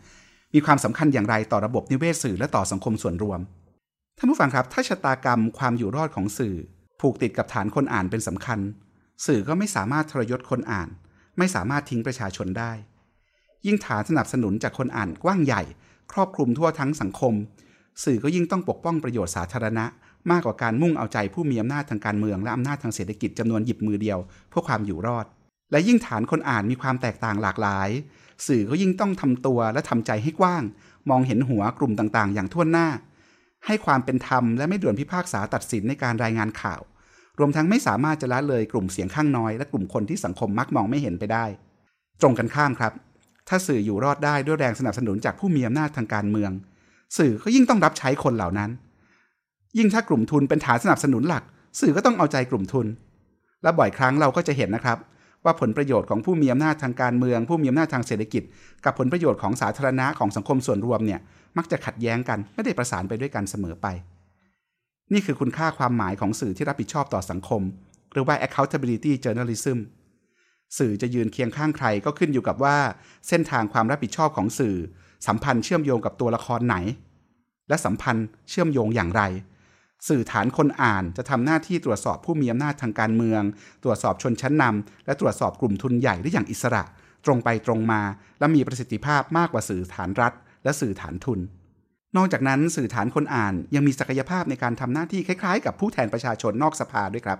[0.53, 3.39] มีความสำคัญอย่างไรต่อระบบนิเวศสื่อและต่อสังคมส่วนรวม
[4.17, 6.55] ท่านผู้ฟังครับ ถ้าชะตากรรมความอยู่รอดของสื่อ
[7.01, 8.59] ผูกติดกับฐานคนอ่านเป็นสำคัญ
[9.25, 10.89] สื่อก็ไม่สามารถทรยศคนอ่าน
[11.37, 12.71] ไม่สามารถทิ้งประชาชนได้
[13.65, 15.63] ยิ่งฐานสนับสนุนจากคนอ่านกว้างใหญ่
[16.11, 17.33] ครอบคลุมทั่วทั้งสังคม
[18.03, 19.85] สื่อก็ยิ่งต้องปกป้องประโยชน์สาธารณะ
[20.31, 24.19] มากกว่าการมุ่งเอาใจผู้มีอำนาจทางการเมือง และอำนาจทางเศรษฐกิจจำนวนหยิบมือเดียว
[24.49, 25.25] เพื่อความอยู่รอด
[25.71, 27.89] และยิ่งฐานคนอ่านมีความแตกต่างหลากหลาย
[28.47, 30.63] สื่อก็ยิ่งต้องทำตัวและทำใจให้กว้าง
[31.09, 32.87] มองเห็นหัวกลุ่มต่างๆ อย่างทั่วหน้า
[33.65, 36.81] ให้ความเป็นธรรมและไม่ด่วนพิพากษาตัดสินในการรายงานข่าว
[37.39, 41.45] รวมทั้งไม่สามารถจะละเลยกลุ่มเสียงข้างน้อย และกลุ่มคนที่สังคมมักมองไม่เห็นไปได้
[42.21, 42.93] ตรงกันข้ามครับ
[43.47, 46.51] ถ้าสื่ออยู่รอดได้ด้วยแรงสนับสนุนจากผู้มีอำนาจทางการเมือง
[47.17, 48.69] สื่อก็ยิ่งต้องรับใช้คนเหล่านั้น
[49.77, 51.43] ยิ่งถ้ากลุ่มทุนเป็นฐานสนับสนุนหลัก
[51.79, 52.87] สื่อก็ต้องเอาใจกลุ่มทุน
[53.63, 54.97] และบ่อยครั้งเราก็จะเห็นนะครับ
[55.45, 58.43] ว่าผลประโยชน์ของผู้มีอำนาจทางการเมือง ผู้มีอำนาจทางเศรษฐกิจ
[58.85, 61.19] กับผลประโยชน์ของสาธารณะของสังคมส่วนรวมเนี่ย
[61.57, 63.87] มักจะขัดแย้งกันไม่ได้ประสานไปด้วยกันเสมอไป
[65.13, 67.61] นี่คือคุณค่าความหมายของสื่อที่รับผิดชอบต่อสังคม
[68.13, 69.77] หรือว่า accountability journalism
[70.77, 72.77] สื่อจะยืนเคียงข้างใครก็ขึ้นอยู่กับว่า
[73.27, 74.75] เส้นทางความรับผิดชอบของสื่อ
[75.27, 76.75] สัมพันธ์เชื่อมโยงกับตัวละครไหน
[77.69, 79.21] และสัมพันธ์เชื่อมโยงอย่างไร
[80.09, 83.41] สื่อฐานคนอ่านจะทำหน้าที่ตรวจสอบผู้มีอำนาจทางการเมือง
[83.83, 86.83] ตรวจสอบชนชั้นนำและตรวจสอบกลุ่มทุนใหญ่ได้อย่างอิสระ
[87.25, 88.01] ตรงไปตรงมา
[88.39, 91.39] และมีประสิทธิภาพมากกว่าสื่อฐานรัฐ และสื่อฐานทุน
[92.17, 97.39] นอกจากนั้นสื่อฐานคนอ่านยังมีศักยภาพในการทำหน้าที่คล้ายๆ กับผู้แทนประชาชนนอกสภาด้วยครับ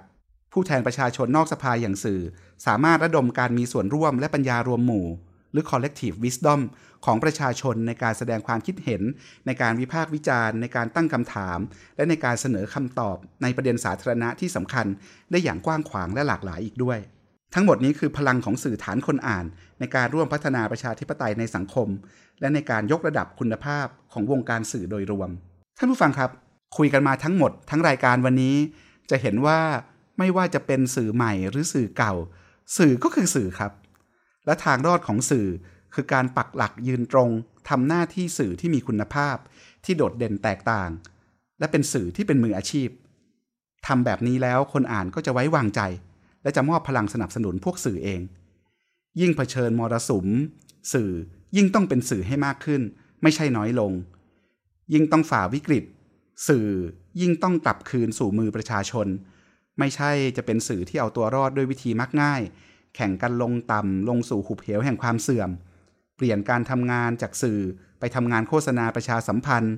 [0.53, 2.21] ผู้แทนประชาชนนอกสภาอย่างสื่อ
[2.65, 5.07] สามารถระดมการมีส่วนร่วมและปัญญารวมหมู่
[5.51, 6.59] หรือ collective wisdom
[7.05, 9.01] ของประชาชนในการแสดงความคิดเห็น
[9.45, 11.59] ในการวิพากษ์วิจารณ์ ในการตั้งคำถาม
[11.95, 14.85] และในการเสนอคำตอบในประเด็นสาธารณะที่สำคัญ
[15.31, 16.99] ได้อย่างกว้างขวางและหลากหลายอีกด้วย
[17.55, 19.45] ทั้งหมดนี้คือพลังของสื่อฐานคนอ่าน
[19.79, 21.87] ในการร่วมพัฒนาประชาธิปไตยในสังคม
[22.39, 25.29] และในการยกระดับคุณภาพของวงการสื่อโดยรวม
[25.77, 26.29] ท่านผู้ฟังครับ
[26.77, 28.55] คุยกันมาทั้งหมด ทั้งรายการวันนี้
[29.09, 29.59] จะเห็นว่า
[30.21, 32.13] ไม่ว่าจะเป็นสื่อใหม่หรือสื่อเก่า
[32.77, 33.71] สื่อก็คือสื่อครับ
[34.45, 35.47] และทางรอดของสื่อ
[35.93, 37.29] คือการปักหลักยืนตรง
[37.69, 39.35] ทำหน้าที่สื่อที่มีคุณภาพ
[39.85, 40.89] ที่โดดเด่นแตกต่าง
[41.59, 42.89] และเป็นสื่อที่เป็นมืออาชีพ
[43.87, 45.81] ทำแบบนี้แล้วคนอ่านก็จะไว้วางใจ
[46.43, 48.21] และจะมอบพลังสนับสนุนพวกสื่อเอง
[49.19, 50.27] ยิ่งเผชิญมรสุม
[50.93, 51.11] สื่อ
[51.55, 52.81] ยิ่งต้องเป็นสื่อให้มากขึ้น
[53.21, 53.91] ไม่ใช่น้อยลง
[54.93, 55.83] ยิ่งต้องฝ่าวิกฤต
[56.47, 56.67] สื่อ
[57.21, 59.07] ยิ่งต้องกลับคืนสู่มือประชาชน
[59.79, 62.41] ไม่ใช่จะเป็นสื่อที่เอาตัวรอดด้วยวิธีมักง่าย
[62.95, 65.49] แข่งกันลงต่ำลงสู่หุบเหวแห่งความเสื่อม
[66.15, 67.59] เปลี่ยนการทำงานจากสื่อ
[67.99, 69.75] ไปทำงานโฆษณาประชาสัมพันธ์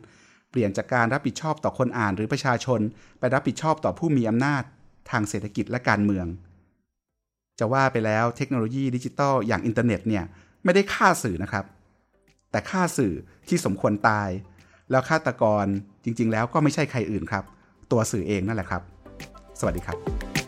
[0.50, 2.80] เปลี่ยนจากการรับผิดชอบต่อคนอ่านหรือประชาชน
[3.20, 4.64] ไปรับผิดชอบต่อผู้มีอำนาจ
[5.12, 6.26] ทางเศรษฐกิจและการเมือง
[7.60, 10.24] จะว่าไปแล้วเทคโนโลยีดิจิตอลอย่างอินเทอร์เน็ตเนี่ย
[10.64, 11.66] ไม่ได้ฆ่าสื่อนะครับ
[12.52, 13.14] แต่ฆ่าสื่อ
[13.50, 14.30] ที่สมควรตาย
[14.92, 15.66] แล้วฆาตกร
[16.04, 17.44] จริง ๆ แล้วก็ไม่ใช่ใครอื่นครับ
[17.92, 18.82] ตัวสื่อเองนั่นแหละครับ
[19.60, 20.43] สวัสดีครับ